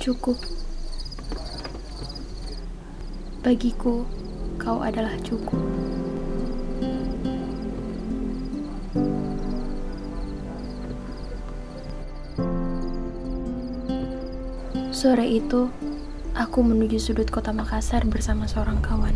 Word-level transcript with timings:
Cukup. 0.00 0.40
Bagiku, 3.44 4.08
kau 4.56 4.80
adalah 4.80 5.12
cukup. 5.20 5.60
Sore 14.88 15.28
itu, 15.28 15.68
aku 16.32 16.64
menuju 16.64 16.96
sudut 16.96 17.28
kota 17.28 17.52
Makassar 17.52 18.08
bersama 18.08 18.48
seorang 18.48 18.80
kawan. 18.80 19.12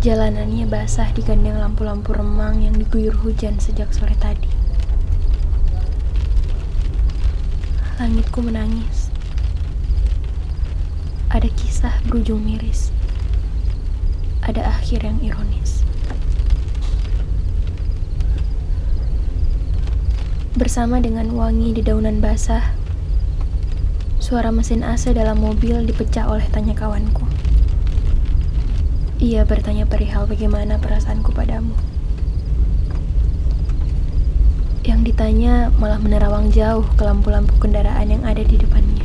Jalanannya 0.00 0.64
basah 0.64 1.12
digandeng 1.12 1.60
lampu-lampu 1.60 2.16
remang 2.16 2.56
yang 2.64 2.72
diguyur 2.72 3.12
hujan 3.20 3.60
sejak 3.60 3.92
sore 3.92 4.16
tadi. 4.16 4.55
Langitku 7.96 8.44
menangis. 8.44 9.08
Ada 11.32 11.48
kisah 11.48 11.96
berujung 12.04 12.44
miris. 12.44 12.92
Ada 14.44 14.68
akhir 14.68 15.00
yang 15.00 15.16
ironis. 15.24 15.80
Bersama 20.60 21.00
dengan 21.00 21.32
wangi 21.32 21.72
di 21.72 21.80
daunan 21.80 22.20
basah, 22.20 22.76
suara 24.20 24.52
mesin 24.52 24.84
AC 24.84 25.16
dalam 25.16 25.40
mobil 25.40 25.88
dipecah 25.88 26.28
oleh 26.28 26.44
tanya 26.52 26.76
kawanku. 26.76 27.24
Ia 29.24 29.48
bertanya 29.48 29.88
perihal 29.88 30.28
bagaimana 30.28 30.76
perasaanku 30.76 31.32
padamu. 31.32 31.72
Yang 34.96 35.12
ditanya 35.12 35.68
malah 35.76 36.00
menerawang 36.00 36.48
jauh 36.56 36.88
ke 36.96 37.04
lampu-lampu 37.04 37.52
kendaraan 37.60 38.08
yang 38.08 38.24
ada 38.24 38.40
di 38.40 38.56
depannya. 38.56 39.04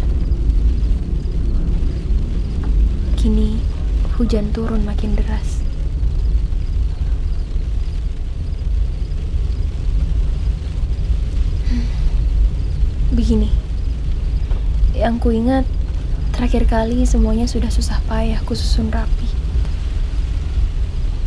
Kini 3.19 3.59
hujan 4.15 4.55
turun 4.55 4.87
makin 4.87 5.19
deras. 5.19 5.59
Begini, 13.11 13.51
yang 14.95 15.19
kuingat 15.19 15.67
terakhir 16.31 16.71
kali 16.71 17.03
semuanya 17.03 17.51
sudah 17.51 17.67
susah 17.67 17.99
payah 18.07 18.39
kususun 18.47 18.95
rapi. 18.95 19.27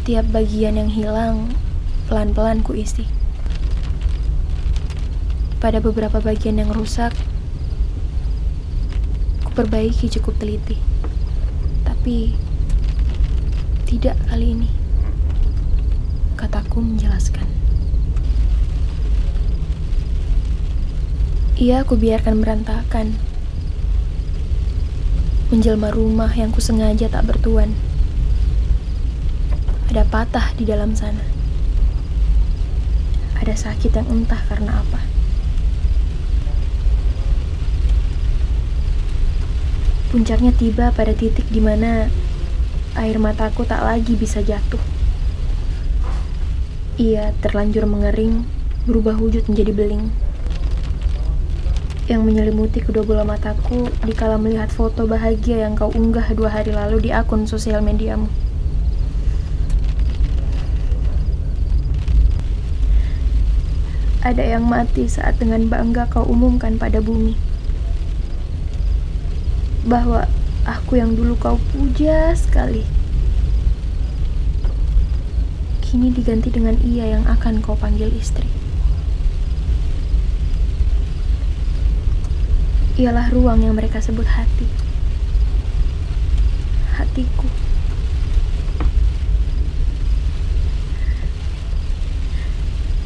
Tiap 0.09 0.25
bagian 0.33 0.81
yang 0.81 0.89
hilang, 0.89 1.53
pelan-pelan 2.09 2.65
kuisi 2.65 3.24
pada 5.65 5.81
beberapa 5.81 6.21
bagian 6.21 6.61
yang 6.61 6.69
rusak, 6.77 7.17
kuperbaiki 9.49 10.13
cukup 10.13 10.37
teliti. 10.37 10.77
Tapi 11.89 12.37
tidak 13.89 14.13
kali 14.29 14.53
ini. 14.53 14.69
Kataku 16.37 16.85
menjelaskan. 16.85 17.49
Ia 21.57 21.81
aku 21.81 21.97
biarkan 21.97 22.45
berantakan. 22.45 23.17
Menjelma 25.49 25.97
rumah 25.97 26.29
yang 26.37 26.53
kusengaja 26.53 27.09
tak 27.09 27.25
bertuan. 27.25 27.73
Ada 29.89 30.05
patah 30.13 30.53
di 30.61 30.69
dalam 30.69 30.93
sana. 30.93 31.25
Ada 33.41 33.57
sakit 33.57 33.97
yang 33.97 34.13
entah 34.13 34.45
karena 34.45 34.85
apa. 34.85 35.24
Puncaknya 40.15 40.55
tiba 40.55 40.95
pada 40.95 41.11
titik 41.11 41.43
di 41.51 41.59
mana 41.59 42.07
air 42.95 43.19
mataku 43.19 43.67
tak 43.67 43.83
lagi 43.83 44.15
bisa 44.15 44.47
jatuh. 44.47 44.79
Ia 47.03 47.35
terlanjur 47.43 47.83
mengering, 47.83 48.47
berubah 48.87 49.19
wujud 49.19 49.43
menjadi 49.51 49.75
beling. 49.75 50.15
Yang 52.07 52.23
menyelimuti 52.31 52.79
kedua 52.79 53.03
bola 53.03 53.27
mataku 53.27 53.91
dikala 54.07 54.39
melihat 54.39 54.71
foto 54.71 55.03
bahagia 55.03 55.67
yang 55.67 55.75
kau 55.75 55.91
unggah 55.91 56.31
dua 56.31 56.47
hari 56.47 56.71
lalu 56.71 57.03
di 57.03 57.11
akun 57.11 57.51
sosial 57.51 57.83
mediamu. 57.83 58.31
Ada 64.23 64.47
yang 64.47 64.63
mati 64.63 65.11
saat 65.11 65.43
dengan 65.43 65.67
bangga 65.67 66.07
kau 66.07 66.23
umumkan 66.23 66.79
pada 66.79 67.03
bumi 67.03 67.54
bahwa 69.85 70.25
aku 70.65 70.97
yang 70.97 71.13
dulu 71.13 71.37
kau 71.37 71.61
puja 71.77 72.33
sekali 72.33 72.89
kini 75.85 76.11
diganti 76.11 76.49
dengan 76.51 76.75
ia 76.83 77.07
yang 77.15 77.23
akan 77.29 77.63
kau 77.63 77.79
panggil 77.79 78.11
istri. 78.19 78.49
Ialah 82.99 83.31
ruang 83.31 83.63
yang 83.63 83.79
mereka 83.79 84.03
sebut 84.03 84.27
hati. 84.27 84.67
Hatiku. 86.99 87.47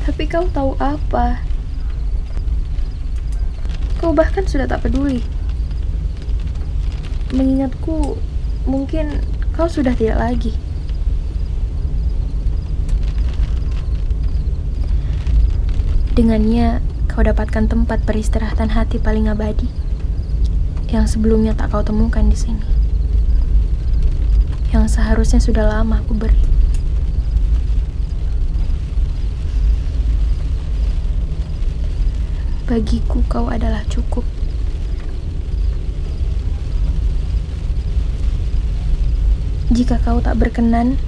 Tapi 0.08 0.24
kau 0.24 0.48
tahu 0.48 0.72
apa? 0.80 1.44
Kau 4.00 4.16
bahkan 4.16 4.48
sudah 4.48 4.64
tak 4.64 4.88
peduli 4.88 5.20
mengingatku 7.32 8.16
mungkin 8.64 9.20
kau 9.52 9.68
sudah 9.68 9.92
tidak 9.92 10.16
lagi. 10.16 10.52
Dengannya 16.16 16.82
kau 17.06 17.22
dapatkan 17.22 17.70
tempat 17.70 18.02
peristirahatan 18.02 18.74
hati 18.74 18.98
paling 18.98 19.30
abadi 19.30 19.70
yang 20.88 21.04
sebelumnya 21.04 21.52
tak 21.52 21.70
kau 21.70 21.84
temukan 21.84 22.26
di 22.26 22.34
sini. 22.34 22.64
Yang 24.72 24.98
seharusnya 24.98 25.40
sudah 25.40 25.64
lama 25.68 26.00
aku 26.00 26.16
beri. 26.16 26.42
Bagiku 32.68 33.24
kau 33.32 33.48
adalah 33.48 33.80
cukup. 33.88 34.24
Jika 39.78 39.94
kau 40.02 40.18
tak 40.18 40.42
berkenan, 40.42 40.98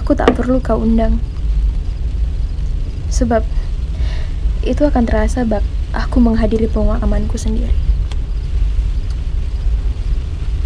aku 0.00 0.16
tak 0.16 0.32
perlu 0.32 0.56
kau 0.56 0.80
undang. 0.80 1.20
Sebab 3.12 3.44
itu 4.64 4.80
akan 4.80 5.04
terasa 5.04 5.44
bak 5.44 5.60
aku 5.92 6.16
menghadiri 6.16 6.64
pemakamanku 6.64 7.36
sendiri. 7.36 7.76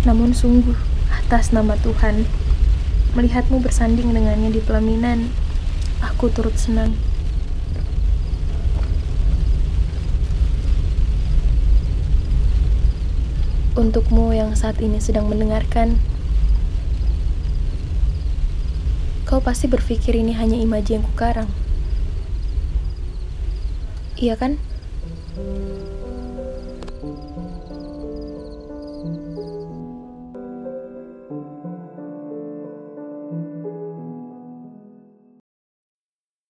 Namun 0.06 0.30
sungguh, 0.30 0.78
atas 1.10 1.50
nama 1.50 1.74
Tuhan, 1.82 2.22
melihatmu 3.18 3.58
bersanding 3.58 4.14
dengannya 4.14 4.54
di 4.54 4.62
pelaminan, 4.62 5.34
aku 5.98 6.30
turut 6.30 6.54
senang. 6.54 6.94
Untukmu 13.74 14.30
yang 14.30 14.54
saat 14.54 14.78
ini 14.78 15.02
sedang 15.02 15.26
mendengarkan, 15.26 15.98
Kau 19.30 19.38
pasti 19.38 19.70
berpikir 19.70 20.18
ini 20.18 20.34
hanya 20.34 20.58
imaji 20.58 20.98
yang 20.98 21.06
kukarang. 21.06 21.46
Iya 24.18 24.34
kan? 24.34 24.58